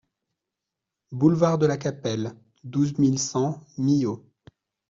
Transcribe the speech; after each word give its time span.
Boulevard 1.11 1.59
de 1.59 1.67
la 1.67 1.77
Capelle, 1.77 2.33
douze 2.63 2.97
mille 2.97 3.19
cent 3.19 3.63
Millau 3.77 4.25